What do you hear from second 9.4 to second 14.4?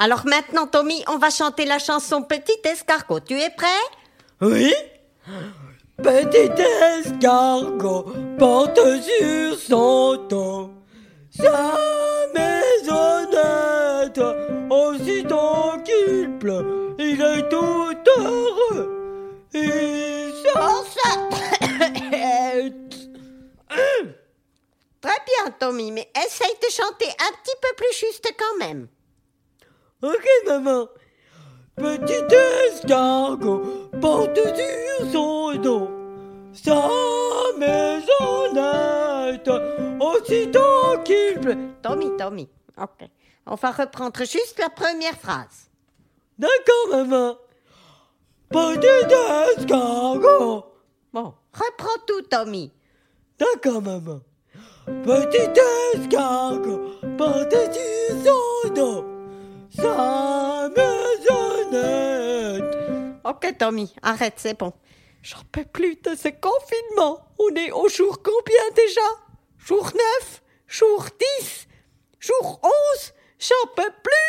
son dos sa maisonnette.